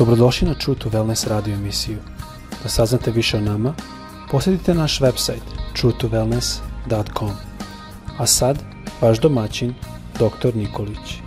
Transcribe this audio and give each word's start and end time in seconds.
Dobrodošli 0.00 0.48
na 0.48 0.54
True 0.54 0.78
to 0.78 0.88
Wellness 0.88 1.28
radio 1.28 1.54
emisiju. 1.54 1.98
Da 2.62 2.68
saznate 2.68 3.10
više 3.10 3.36
o 3.36 3.40
nama, 3.40 3.74
posjetite 4.30 4.74
naš 4.74 5.00
website 5.00 5.44
truetowellness.com. 5.76 7.30
A 8.18 8.26
sad, 8.26 8.58
vaš 9.00 9.20
domaćin, 9.20 9.74
dr. 10.14 10.56
Nikolić. 10.56 11.20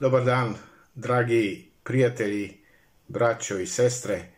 Dobar 0.00 0.24
dan, 0.24 0.54
dragi 0.94 1.72
prijatelji, 1.82 2.60
braćo 3.08 3.58
i 3.58 3.66
sestre. 3.66 4.32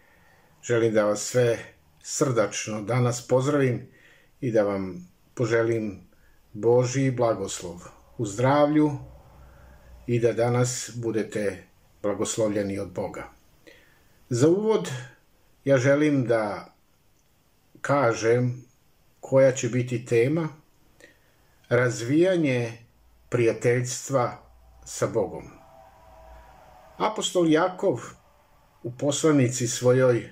Želim 0.62 0.94
da 0.94 1.04
vas 1.04 1.20
sve 1.20 1.58
srdačno 2.02 2.82
danas 2.82 3.28
pozdravim 3.28 3.95
i 4.46 4.50
da 4.52 4.62
vam 4.62 5.08
poželim 5.34 6.00
Boži 6.52 7.10
blagoslov 7.10 7.82
u 8.18 8.26
zdravlju 8.26 8.90
i 10.06 10.20
da 10.20 10.32
danas 10.32 10.90
budete 10.94 11.64
blagoslovljeni 12.02 12.78
od 12.78 12.92
Boga. 12.92 13.24
Za 14.28 14.48
uvod 14.48 14.90
ja 15.64 15.78
želim 15.78 16.26
da 16.26 16.74
kažem 17.80 18.64
koja 19.20 19.52
će 19.52 19.68
biti 19.68 20.04
tema 20.04 20.48
razvijanje 21.68 22.72
prijateljstva 23.28 24.38
sa 24.84 25.06
Bogom. 25.06 25.50
Apostol 26.96 27.50
Jakov 27.50 28.00
u 28.82 28.92
poslanici 28.98 29.66
svojoj 29.66 30.30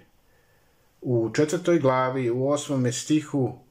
u 1.00 1.30
četvrtoj 1.34 1.78
glavi 1.78 2.30
u 2.30 2.48
osmome 2.48 2.92
stihu 2.92 3.63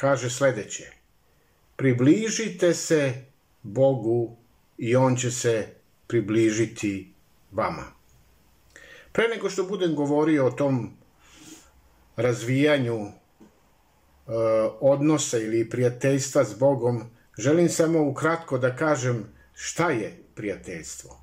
kaže 0.00 0.30
sledeće. 0.30 0.84
Približite 1.76 2.74
se 2.74 3.14
Bogu 3.62 4.36
i 4.78 4.96
On 4.96 5.16
će 5.16 5.30
se 5.30 5.68
približiti 6.06 7.12
vama. 7.52 7.84
Pre 9.12 9.28
nego 9.28 9.50
što 9.50 9.64
budem 9.64 9.94
govorio 9.94 10.46
o 10.46 10.50
tom 10.50 10.96
razvijanju 12.16 12.96
e, 12.96 13.10
odnosa 14.80 15.38
ili 15.38 15.70
prijateljstva 15.70 16.44
s 16.44 16.58
Bogom, 16.58 17.02
želim 17.38 17.68
samo 17.68 18.02
ukratko 18.02 18.58
da 18.58 18.76
kažem 18.76 19.24
šta 19.54 19.90
je 19.90 20.22
prijateljstvo. 20.34 21.20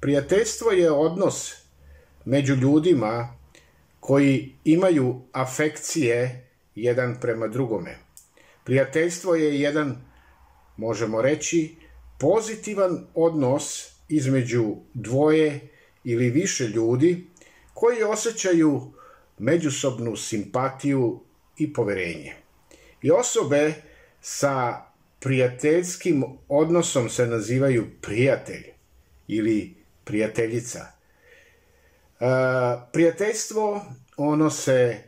Prijateljstvo 0.00 0.70
je 0.70 0.90
odnos 0.90 1.54
među 2.24 2.54
ljudima 2.54 3.36
koji 4.00 4.54
imaju 4.64 5.20
afekcije 5.32 6.45
jedan 6.76 7.16
prema 7.20 7.48
drugome. 7.48 7.98
Prijateljstvo 8.64 9.34
je 9.34 9.60
jedan, 9.60 9.96
možemo 10.76 11.22
reći, 11.22 11.76
pozitivan 12.18 13.06
odnos 13.14 13.92
između 14.08 14.76
dvoje 14.94 15.60
ili 16.04 16.30
više 16.30 16.68
ljudi 16.68 17.26
koji 17.74 18.02
osjećaju 18.02 18.92
međusobnu 19.38 20.16
simpatiju 20.16 21.20
i 21.58 21.72
poverenje. 21.72 22.34
I 23.02 23.10
osobe 23.10 23.74
sa 24.20 24.82
prijateljskim 25.20 26.24
odnosom 26.48 27.08
se 27.08 27.26
nazivaju 27.26 27.86
prijatelj 28.00 28.64
ili 29.28 29.74
prijateljica. 30.04 30.78
E, 30.80 32.26
prijateljstvo, 32.92 33.84
ono 34.16 34.50
se 34.50 34.98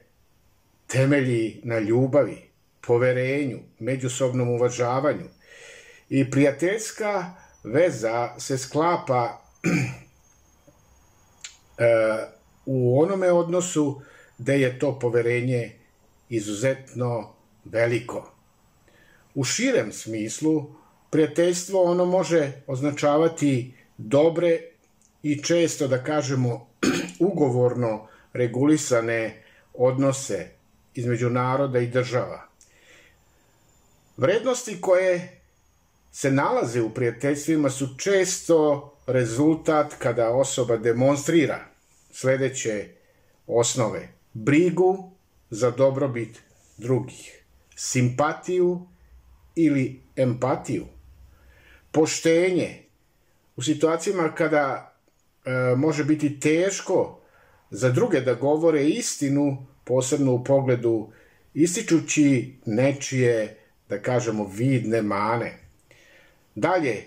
temelji 0.88 1.60
na 1.64 1.78
ljubavi, 1.78 2.50
poverenju, 2.86 3.58
međusobnom 3.78 4.48
uvažavanju. 4.48 5.28
I 6.08 6.30
prijateljska 6.30 7.34
veza 7.64 8.38
se 8.38 8.58
sklapa 8.58 9.42
e, 11.78 11.84
u 12.66 13.00
onome 13.00 13.32
odnosu 13.32 14.02
gde 14.38 14.60
je 14.60 14.78
to 14.78 14.98
poverenje 14.98 15.72
izuzetno 16.28 17.34
veliko. 17.64 18.32
U 19.34 19.44
širem 19.44 19.92
smislu, 19.92 20.66
prijateljstvo 21.10 21.82
ono 21.82 22.04
može 22.04 22.52
označavati 22.66 23.74
dobre 23.98 24.60
i 25.22 25.42
često, 25.42 25.88
da 25.88 26.04
kažemo, 26.04 26.68
ugovorno 27.30 28.08
regulisane 28.32 29.44
odnose 29.74 30.57
između 30.98 31.30
naroda 31.30 31.78
i 31.78 31.86
država. 31.86 32.48
Vrednosti 34.16 34.80
koje 34.80 35.40
se 36.12 36.30
nalaze 36.30 36.82
u 36.82 36.94
prijateljstvima 36.94 37.70
su 37.70 37.88
često 37.98 38.92
rezultat 39.06 39.94
kada 39.98 40.30
osoba 40.30 40.76
demonstrira 40.76 41.60
sledeće 42.10 42.88
osnove. 43.46 44.08
Brigu 44.32 45.12
za 45.50 45.70
dobrobit 45.70 46.42
drugih, 46.76 47.42
simpatiju 47.76 48.86
ili 49.54 50.00
empatiju, 50.16 50.86
poštenje 51.92 52.82
u 53.56 53.62
situacijama 53.62 54.34
kada 54.34 54.94
e, 55.44 55.50
može 55.76 56.04
biti 56.04 56.40
teško 56.40 57.20
za 57.70 57.90
druge 57.90 58.20
da 58.20 58.34
govore 58.34 58.84
istinu, 58.84 59.66
posebno 59.88 60.32
u 60.32 60.44
pogledu 60.44 61.12
ističući 61.54 62.54
nečije, 62.66 63.56
da 63.88 64.02
kažemo, 64.02 64.50
vidne 64.54 65.02
mane. 65.02 65.58
Dalje, 66.54 67.04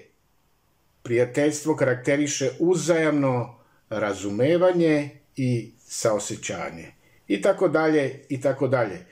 prijateljstvo 1.04 1.76
karakteriše 1.76 2.50
uzajamno 2.60 3.60
razumevanje 3.90 5.10
i 5.36 5.72
saosećanje. 5.80 6.92
I 7.28 7.42
tako 7.42 7.68
dalje, 7.68 8.26
i 8.30 8.42
tako 8.42 8.68
dalje. 8.68 9.06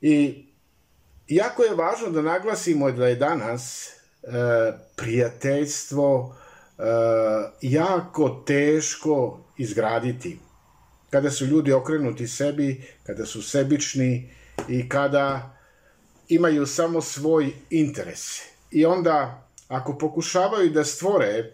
I 0.00 0.44
jako 1.28 1.62
je 1.62 1.74
važno 1.74 2.10
da 2.10 2.22
naglasimo 2.22 2.90
da 2.90 3.08
je 3.08 3.16
danas 3.16 3.88
e, 3.88 4.28
prijateljstvo 4.96 6.36
e, 6.78 6.82
jako 7.60 8.44
teško 8.46 9.40
izgraditi. 9.56 10.38
Kada 11.14 11.30
su 11.30 11.46
ljudi 11.46 11.72
okrenuti 11.72 12.28
sebi, 12.28 12.82
kada 13.02 13.26
su 13.26 13.42
sebični 13.42 14.30
i 14.68 14.88
kada 14.88 15.56
imaju 16.28 16.66
samo 16.66 17.00
svoj 17.00 17.52
interes. 17.70 18.40
I 18.70 18.84
onda, 18.84 19.48
ako 19.68 19.98
pokušavaju 19.98 20.70
da 20.70 20.84
stvore 20.84 21.52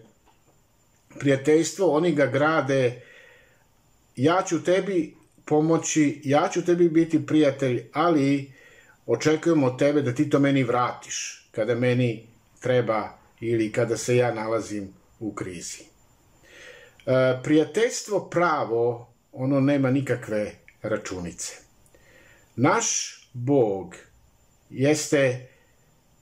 prijateljstvo, 1.19 1.91
oni 1.91 2.11
ga 2.11 2.25
grade 2.25 3.01
ja 4.15 4.43
ću 4.47 4.63
tebi 4.63 5.15
pomoći, 5.45 6.21
ja 6.23 6.49
ću 6.53 6.65
tebi 6.65 6.89
biti 6.89 7.25
prijatelj, 7.25 7.85
ali 7.93 8.51
očekujem 9.05 9.63
od 9.63 9.79
tebe 9.79 10.01
da 10.01 10.15
ti 10.15 10.29
to 10.29 10.39
meni 10.39 10.63
vratiš 10.63 11.49
kada 11.51 11.75
meni 11.75 12.27
treba 12.59 13.09
ili 13.39 13.71
kada 13.71 13.97
se 13.97 14.15
ja 14.15 14.33
nalazim 14.33 14.93
u 15.19 15.33
krizi. 15.33 15.83
E, 17.05 17.39
prijateljstvo 17.43 18.29
pravo, 18.29 19.10
ono 19.31 19.59
nema 19.59 19.91
nikakve 19.91 20.51
računice. 20.81 21.53
Naš 22.55 23.17
Bog 23.33 23.95
jeste 24.69 25.47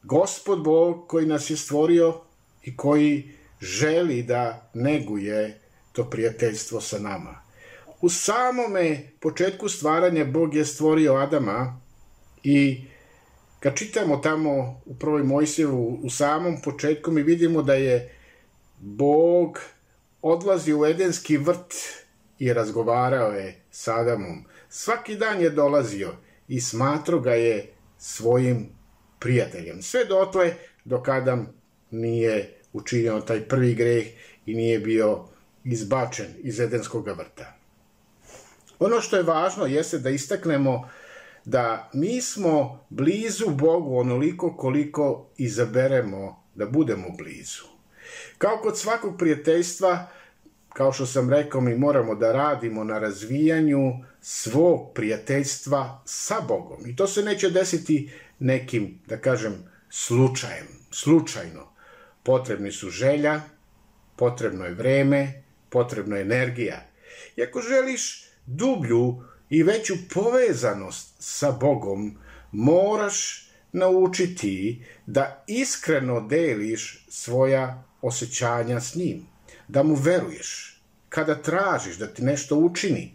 gospod 0.04 0.64
Bog 0.64 1.08
koji 1.08 1.26
nas 1.26 1.50
je 1.50 1.58
stvorio 1.58 2.22
i 2.64 2.78
koji 2.78 3.32
želi 3.62 4.24
da 4.24 4.70
neguje 4.74 5.60
to 5.92 6.10
prijateljstvo 6.10 6.82
sa 6.82 7.00
nama. 7.00 7.42
U 8.02 8.10
samome 8.10 9.12
početku 9.20 9.70
stvaranja 9.70 10.26
Bog 10.26 10.56
je 10.56 10.66
stvorio 10.66 11.14
Adama 11.14 11.82
i 12.44 12.82
kad 13.60 13.76
čitamo 13.76 14.18
tamo 14.18 14.82
u 14.86 14.96
prvoj 14.96 15.24
Mojsijevu 15.24 16.00
u 16.04 16.10
samom 16.10 16.62
početku 16.64 17.12
mi 17.12 17.24
vidimo 17.24 17.62
da 17.62 17.74
je 17.74 18.16
Bog 18.80 19.60
odlazi 20.22 20.74
u 20.74 20.86
Edenski 20.86 21.38
vrt 21.38 21.74
i 22.40 22.54
razgovarao 22.54 23.32
je 23.32 23.62
s 23.72 23.88
Adamom. 23.88 24.46
Svaki 24.70 25.16
dan 25.16 25.42
je 25.42 25.50
dolazio 25.50 26.12
i 26.48 26.62
smatro 26.62 27.20
ga 27.20 27.34
je 27.34 27.74
svojim 27.98 28.70
prijateljem. 29.20 29.82
Sve 29.82 30.06
dotle 30.06 30.54
dok 30.86 31.08
Adam 31.08 31.48
nije 31.92 32.58
učinio 32.74 33.20
taj 33.20 33.48
prvi 33.48 33.76
greh 33.76 34.08
i 34.46 34.54
nije 34.54 34.80
bio 34.80 35.26
izbačen 35.64 36.28
iz 36.38 36.60
Edenskog 36.60 37.08
vrta. 37.08 37.56
Ono 38.80 39.02
što 39.02 39.18
je 39.18 39.24
važno 39.24 39.66
jeste 39.66 39.98
da 39.98 40.10
istaknemo 40.10 40.90
da 41.46 41.90
mi 41.94 42.22
smo 42.22 42.86
blizu 42.90 43.50
Bogu 43.50 43.98
onoliko 43.98 44.58
koliko 44.58 45.30
izaberemo 45.38 46.44
da 46.56 46.66
budemo 46.66 47.10
blizu. 47.18 47.64
Kao 48.38 48.58
kod 48.58 48.78
svakog 48.78 49.18
prijateljstva, 49.18 50.08
kao 50.74 50.94
što 50.94 51.06
sam 51.06 51.30
rekao, 51.30 51.62
mi 51.62 51.76
moramo 51.76 52.16
da 52.16 52.32
radimo 52.32 52.84
na 52.84 53.00
razvijanju 53.00 53.94
svog 54.22 54.94
prijateljstva 54.94 56.02
sa 56.06 56.36
Bogom. 56.48 56.88
I 56.88 56.96
to 56.96 57.08
se 57.08 57.24
neće 57.24 57.50
desiti 57.50 58.12
nekim, 58.40 59.00
da 59.08 59.18
kažem, 59.18 59.54
slučajem, 59.90 60.68
slučajno. 60.92 61.68
Potrebni 62.24 62.72
su 62.72 62.90
želja, 62.90 63.42
potrebno 64.16 64.66
je 64.66 64.74
vreme, 64.74 65.44
potrebna 65.70 66.16
je 66.16 66.22
energija. 66.22 66.86
I 67.36 67.44
ako 67.44 67.62
želiš 67.62 68.30
dublju 68.46 69.24
i 69.50 69.64
veću 69.64 69.94
povezanost 70.14 71.16
sa 71.20 71.52
Bogom, 71.52 72.18
moraš 72.52 73.50
naučiti 73.72 74.86
da 75.06 75.44
iskreno 75.48 76.22
deliš 76.22 77.06
svoja 77.10 77.84
osjećanja 78.02 78.82
s 78.82 78.96
njim, 78.96 79.26
da 79.70 79.84
mu 79.84 79.96
veruješ, 79.96 80.82
kada 81.10 81.36
tražiš 81.36 81.98
da 81.98 82.08
ti 82.08 82.24
nešto 82.24 82.56
učini, 82.56 83.14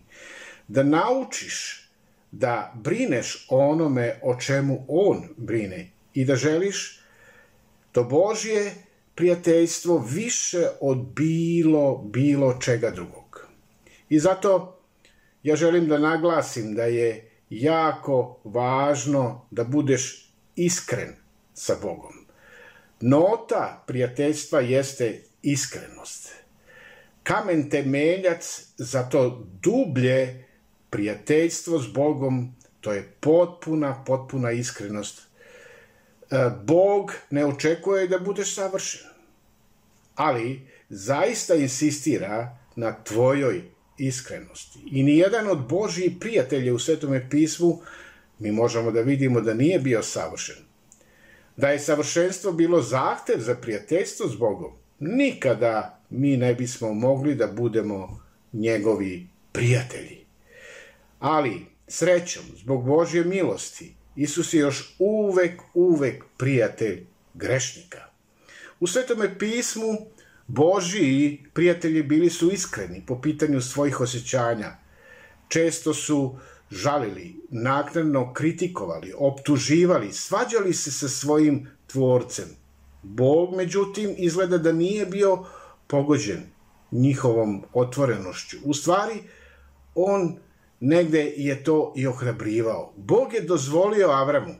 da 0.68 0.82
naučiš 0.82 1.84
da 2.32 2.72
brineš 2.74 3.46
o 3.50 3.58
onome 3.58 4.18
o 4.22 4.40
čemu 4.40 4.84
on 4.88 5.28
brine 5.36 5.90
i 6.14 6.24
da 6.24 6.36
želiš 6.36 7.00
to 7.92 8.04
Božje 8.04 8.74
prijateljstvo 9.14 9.98
više 9.98 10.68
od 10.80 10.98
bilo, 10.98 11.98
bilo 11.98 12.58
čega 12.60 12.90
drugog. 12.90 13.48
I 14.08 14.18
zato 14.18 14.80
ja 15.42 15.56
želim 15.56 15.88
da 15.88 15.98
naglasim 15.98 16.74
da 16.74 16.84
je 16.84 17.30
jako 17.50 18.40
važno 18.44 19.46
da 19.50 19.64
budeš 19.64 20.32
iskren 20.56 21.14
sa 21.54 21.76
Bogom. 21.82 22.26
Nota 23.00 23.84
prijateljstva 23.86 24.60
jeste 24.60 25.22
iskrenost. 25.42 26.43
Kamen 27.24 27.70
temeljac 27.70 28.66
za 28.76 29.02
to 29.02 29.46
dublje 29.62 30.44
prijateljstvo 30.90 31.78
s 31.78 31.86
Bogom, 31.92 32.54
to 32.80 32.92
je 32.92 33.12
potpuna, 33.20 34.04
potpuna 34.06 34.50
iskrenost. 34.52 35.22
E, 36.30 36.50
Bog 36.64 37.12
ne 37.30 37.46
očekuje 37.46 38.08
da 38.08 38.18
budeš 38.18 38.54
savršen, 38.54 39.08
ali 40.14 40.60
zaista 40.88 41.54
insistira 41.54 42.58
na 42.76 43.04
tvojoj 43.04 43.62
iskrenosti. 43.98 44.78
I 44.90 45.02
nijedan 45.02 45.48
od 45.48 45.68
Božjih 45.68 46.12
prijatelja 46.20 46.74
u 46.74 46.78
Svetome 46.78 47.30
pismu 47.30 47.80
mi 48.38 48.52
možemo 48.52 48.90
da 48.90 49.00
vidimo 49.00 49.40
da 49.40 49.54
nije 49.54 49.78
bio 49.78 50.02
savršen. 50.02 50.56
Da 51.56 51.68
je 51.68 51.78
savršenstvo 51.78 52.52
bilo 52.52 52.82
zahtev 52.82 53.38
za 53.38 53.54
prijateljstvo 53.54 54.28
s 54.28 54.36
Bogom, 54.36 54.72
nikada 54.98 56.03
mi 56.16 56.36
ne 56.36 56.54
bismo 56.54 56.94
mogli 56.94 57.34
da 57.34 57.46
budemo 57.46 58.20
njegovi 58.52 59.26
prijatelji. 59.52 60.24
Ali, 61.18 61.66
srećom, 61.88 62.44
zbog 62.56 62.86
Božje 62.86 63.24
milosti, 63.24 63.94
Isus 64.16 64.54
je 64.54 64.60
još 64.60 64.94
uvek, 64.98 65.62
uvek 65.74 66.24
prijatelj 66.36 67.06
grešnika. 67.34 67.98
U 68.80 68.86
Svetome 68.86 69.38
pismu 69.38 69.98
Božiji 70.46 71.44
prijatelji 71.52 72.02
bili 72.02 72.30
su 72.30 72.50
iskreni 72.50 73.02
po 73.06 73.20
pitanju 73.20 73.60
svojih 73.60 74.00
osjećanja. 74.00 74.76
Često 75.48 75.94
su 75.94 76.38
žalili, 76.70 77.36
naknadno 77.50 78.32
kritikovali, 78.32 79.12
optuživali, 79.16 80.12
svađali 80.12 80.74
se 80.74 80.92
sa 80.92 81.08
svojim 81.08 81.68
tvorcem. 81.86 82.48
Bog, 83.02 83.56
međutim, 83.56 84.14
izgleda 84.18 84.58
da 84.58 84.72
nije 84.72 85.06
bio 85.06 85.44
pogođen 85.86 86.42
njihovom 86.92 87.64
otvorenošću. 87.72 88.56
U 88.64 88.74
stvari, 88.74 89.14
on 89.94 90.36
negde 90.80 91.32
je 91.36 91.64
to 91.64 91.92
i 91.96 92.06
ohrabrivao. 92.06 92.92
Bog 92.96 93.34
je 93.34 93.40
dozvolio 93.40 94.08
Avramu 94.08 94.54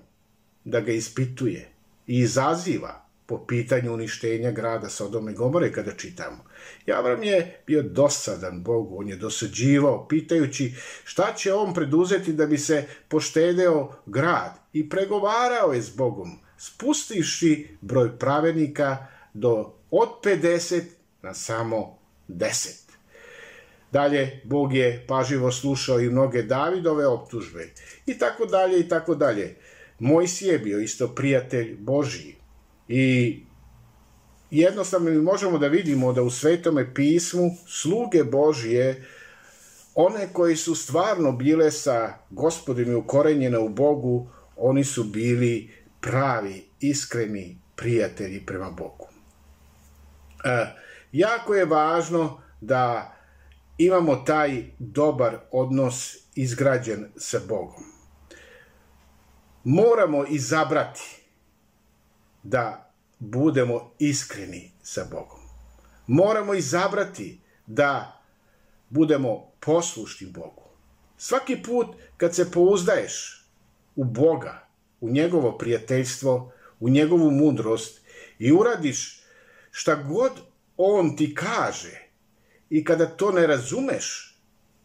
da 0.65 0.81
ga 0.81 0.93
ispituje 0.93 1.69
i 2.07 2.19
izaziva 2.19 3.05
po 3.27 3.47
pitanju 3.47 3.93
uništenja 3.93 4.51
grada 4.51 4.89
Sodome 4.89 5.33
i 5.33 5.35
Gomore 5.35 5.73
kada 5.73 5.93
čitamo. 5.93 6.45
I 6.87 6.93
Avram 6.93 7.23
je 7.23 7.63
bio 7.67 7.83
dosadan 7.83 8.63
Bogu, 8.63 9.01
on 9.01 9.09
je 9.09 9.17
dosađivao, 9.17 10.09
pitajući 10.09 10.75
šta 11.05 11.35
će 11.37 11.53
on 11.53 11.75
preduzeti 11.75 12.33
da 12.33 12.47
bi 12.47 12.59
se 12.59 12.85
poštedeo 13.09 13.93
grad 14.07 14.53
i 14.73 14.89
pregovarao 14.89 15.73
je 15.73 15.83
s 15.83 15.97
Bogom, 15.97 16.39
spustiši 16.59 17.69
broj 17.81 18.19
pravednika 18.19 19.07
do 19.35 19.75
od 19.91 20.09
50 20.23 20.83
na 21.25 21.35
samo 21.35 21.99
10. 22.29 22.85
Dalje, 23.93 24.41
Bog 24.45 24.75
je 24.75 25.05
paživo 25.09 25.53
slušao 25.53 26.01
i 26.01 26.11
mnoge 26.11 26.43
Davidove 26.43 27.07
optužbe 27.07 27.69
i 28.07 28.19
tako 28.19 28.47
dalje 28.47 28.81
i 28.81 28.89
tako 28.89 29.15
dalje. 29.15 29.57
Mojsije 29.99 30.53
je 30.53 30.59
bio 30.59 30.81
isto 30.81 31.09
prijatelj 31.09 31.77
Božiji 31.79 32.35
I 32.89 33.41
jednostavno 34.51 35.11
mi 35.11 35.17
možemo 35.17 35.59
da 35.59 35.69
vidimo 35.69 36.13
da 36.13 36.23
u 36.23 36.31
Svetome 36.31 36.95
pismu 36.95 37.51
sluge 37.67 38.25
Božije, 38.25 39.05
one 39.95 40.29
koji 40.33 40.57
su 40.57 40.75
stvarno 40.75 41.33
bile 41.33 41.71
sa 41.71 42.19
gospodim 42.31 42.91
i 42.91 42.95
ukorenjene 42.95 43.59
u 43.59 43.69
Bogu, 43.69 44.29
oni 44.57 44.85
su 44.85 45.05
bili 45.05 45.71
pravi, 46.01 46.65
iskreni 46.81 47.59
prijatelji 47.77 48.47
prema 48.47 48.71
Bogu. 48.71 49.04
E, 50.45 50.67
jako 51.13 51.55
je 51.55 51.65
važno 51.65 52.43
da 52.61 53.13
imamo 53.79 54.17
taj 54.17 54.65
dobar 54.79 55.39
odnos 55.51 56.17
izgrađen 56.35 57.07
sa 57.17 57.41
Bogom. 57.49 57.85
Moramo 59.65 60.25
izabrati 60.29 61.23
da 62.43 62.93
budemo 63.19 63.93
iskreni 63.99 64.73
sa 64.83 65.05
Bogom. 65.11 65.41
Moramo 66.07 66.55
izabrati 66.55 67.41
da 67.67 68.21
budemo 68.89 69.51
poslušni 69.61 70.27
Bogu. 70.27 70.63
Svaki 71.17 71.63
put 71.63 71.97
kad 72.17 72.35
se 72.35 72.51
pouzdaješ 72.51 73.47
u 73.97 74.05
Boga, 74.05 74.69
u 75.01 75.11
njegovo 75.11 75.59
prijateljstvo, 75.59 76.53
u 76.81 76.89
njegovu 76.89 77.31
mudrost 77.31 78.01
i 78.39 78.53
uradiš 78.53 79.24
šta 79.77 79.95
god 79.95 80.33
on 80.77 81.17
ti 81.17 81.35
kaže 81.35 82.09
i 82.71 82.85
kada 82.85 83.07
to 83.07 83.33
ne 83.33 83.47
razumeš, 83.47 84.37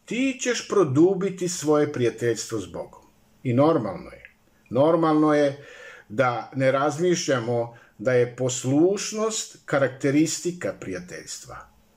ti 0.04 0.38
ćeš 0.40 0.68
produbiti 0.68 1.48
svoje 1.48 1.92
prijateljstvo 1.92 2.58
s 2.58 2.66
Bogom. 2.66 3.02
I 3.42 3.54
normalno 3.54 4.10
je. 4.10 4.34
Normalno 4.70 5.34
je 5.34 5.66
da 6.08 6.50
ne 6.54 6.72
razmišljamo 6.72 7.76
da 7.98 8.12
je 8.12 8.36
poslušnost 8.36 9.58
karakteristika 9.64 10.74
prijateljstva. 10.80 11.56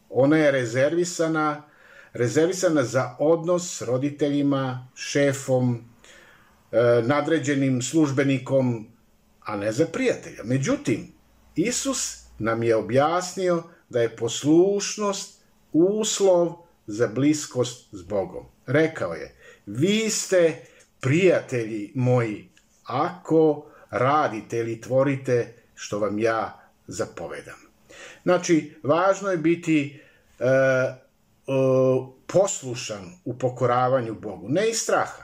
Ona 0.09 0.37
je 0.37 0.51
rezervisana, 0.51 1.63
rezervisana 2.13 2.83
za 2.83 3.15
odnos 3.19 3.77
s 3.77 3.81
roditeljima, 3.81 4.87
šefom, 4.95 5.83
e, 6.71 6.77
nadređenim 7.05 7.81
službenikom, 7.81 8.87
a 9.39 9.57
ne 9.57 9.71
za 9.71 9.85
prijatelja. 9.85 10.43
Međutim, 10.43 11.07
Isus 11.55 12.22
nam 12.39 12.63
je 12.63 12.75
objasnio 12.75 13.63
da 13.89 14.01
je 14.01 14.15
poslušnost 14.15 15.41
uslov 15.73 16.53
za 16.87 17.07
bliskost 17.07 17.87
s 17.91 18.01
Bogom. 18.01 18.45
Rekao 18.67 19.13
je, 19.13 19.35
vi 19.65 20.09
ste 20.09 20.65
prijatelji 20.99 21.91
moji, 21.95 22.49
ako 22.83 23.65
radite 23.89 24.57
ili 24.57 24.81
tvorite 24.81 25.53
što 25.75 25.99
vam 25.99 26.19
ja 26.19 26.59
zapovedam. 26.87 27.59
Znači, 28.23 28.75
važno 28.83 29.31
je 29.31 29.37
biti 29.37 29.99
e, 30.39 30.45
e, 30.45 30.99
poslušan 32.27 33.11
u 33.25 33.37
pokoravanju 33.37 34.15
Bogu. 34.15 34.49
Ne 34.49 34.69
iz 34.69 34.77
straha, 34.77 35.23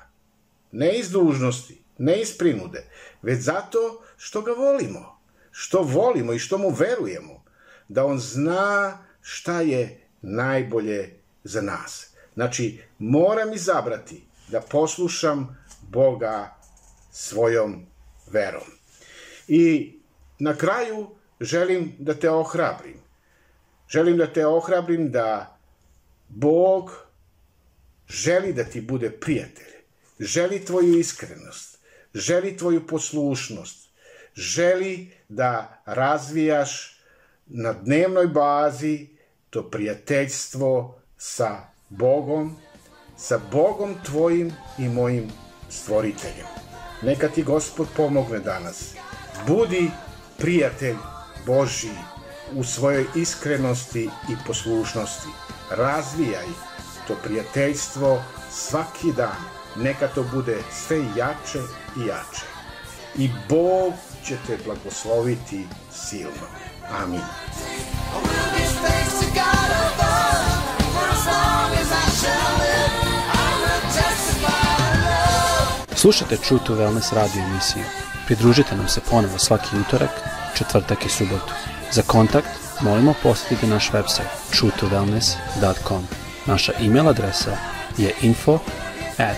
ne 0.72 1.00
iz 1.00 1.12
dužnosti, 1.12 1.82
ne 1.98 2.22
iz 2.22 2.38
prinude, 2.38 2.84
već 3.22 3.40
zato 3.40 4.04
što 4.18 4.42
ga 4.42 4.52
volimo, 4.52 5.19
što 5.62 5.82
volimo 5.82 6.34
i 6.34 6.40
što 6.40 6.58
mu 6.58 6.70
verujemo, 6.70 7.44
da 7.88 8.06
on 8.06 8.20
zna 8.20 8.98
šta 9.22 9.62
je 9.62 10.00
najbolje 10.22 11.20
za 11.44 11.62
nas. 11.62 12.14
Znači, 12.34 12.82
moram 13.00 13.54
izabrati 13.54 14.24
da 14.48 14.62
poslušam 14.62 15.58
Boga 15.82 16.56
svojom 17.12 17.86
verom. 18.32 18.72
I 19.48 19.94
na 20.40 20.56
kraju 20.56 21.10
želim 21.40 21.96
da 22.00 22.14
te 22.14 22.30
ohrabrim. 22.30 23.02
Želim 23.90 24.18
da 24.18 24.34
te 24.34 24.48
ohrabrim 24.48 25.12
da 25.12 25.58
Bog 26.30 26.92
želi 28.10 28.54
da 28.54 28.64
ti 28.64 28.82
bude 28.82 29.12
prijatelj, 29.12 29.74
želi 30.20 30.66
tvoju 30.66 31.00
iskrenost, 31.00 31.78
želi 32.14 32.58
tvoju 32.58 32.88
poslušnost, 32.88 33.89
želi 34.40 35.12
da 35.30 35.82
razvijaš 35.86 37.00
na 37.48 37.74
dnevnoj 37.74 38.28
bazi 38.28 39.08
to 39.50 39.70
prijateljstvo 39.70 41.02
sa 41.18 41.58
Bogom, 41.90 42.56
sa 43.18 43.40
Bogom 43.52 43.96
tvojim 44.06 44.52
i 44.78 44.90
mojim 44.90 45.32
stvoriteljem. 45.70 46.46
Neka 47.02 47.28
ti 47.28 47.44
Gospod 47.44 47.88
pomogne 47.96 48.40
danas. 48.40 48.94
Budi 49.48 49.92
prijatelj 50.38 50.96
Božiji 51.46 51.98
u 52.54 52.64
svojoj 52.64 53.06
iskrenosti 53.16 54.04
i 54.04 54.34
poslušnosti. 54.48 55.30
Razvijaj 55.72 56.46
to 57.08 57.16
prijateljstvo 57.24 58.24
svaki 58.52 59.14
dan. 59.18 59.44
Neka 59.76 60.08
to 60.08 60.26
bude 60.34 60.58
sve 60.72 60.98
jače 60.98 61.60
i 61.98 62.08
jače. 62.08 62.59
I 63.18 63.30
Bog 63.50 63.94
će 64.26 64.36
te 64.48 64.58
blagosloviti 64.66 65.66
silno. 65.94 66.48
Amin. 67.04 67.22
Slušajte 75.96 76.38
True 76.38 76.60
to 76.66 76.76
Wellness 76.76 77.14
radio 77.14 77.44
emisiju. 77.44 77.84
Pridružite 78.26 78.76
nam 78.76 78.88
se 78.88 79.02
ponovo 79.10 79.38
svaki 79.38 79.78
utorak, 79.88 80.10
četvrtak 80.58 81.06
i 81.06 81.10
subotu. 81.10 81.54
Za 81.92 82.02
kontakt 82.02 82.48
molimo 82.82 83.14
posjetiti 83.24 83.68
naš 83.68 83.92
website 83.92 84.30
truetowellness.com. 84.52 86.08
Naša 86.46 86.72
e-mail 86.80 87.10
adresa 87.10 87.58
je 87.98 88.14
info 88.22 88.60
at 89.18 89.38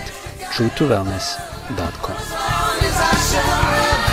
truetowellness.com. 0.58 2.41
I 3.04 3.16
shall 3.16 3.72
live. 3.72 4.11